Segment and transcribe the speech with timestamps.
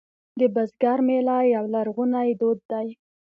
[0.39, 2.87] د بزګر میله یو لرغونی دود دی